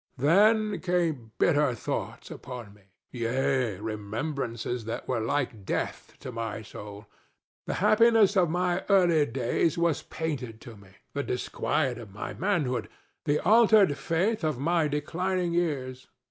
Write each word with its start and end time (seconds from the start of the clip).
Then 0.17 0.79
came 0.79 1.31
bitter 1.37 1.75
thoughts 1.75 2.31
upon 2.31 2.73
me—yea, 2.73 3.77
remembrances 3.77 4.85
that 4.85 5.07
were 5.07 5.19
like 5.19 5.63
death 5.63 6.13
to 6.21 6.31
my 6.31 6.63
soul. 6.63 7.05
The 7.67 7.75
happiness 7.85 8.35
of 8.35 8.49
my 8.49 8.83
early 8.89 9.27
days 9.27 9.77
was 9.77 10.01
painted 10.01 10.59
to 10.61 10.75
me, 10.75 10.89
the 11.13 11.21
disquiet 11.21 11.99
of 11.99 12.11
my 12.15 12.33
manhood, 12.33 12.89
the 13.25 13.37
altered 13.41 13.95
faith 13.95 14.43
of 14.43 14.57
my 14.57 14.87
declining 14.87 15.53
years. 15.53 16.07